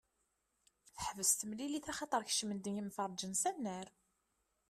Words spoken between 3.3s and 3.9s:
s annar.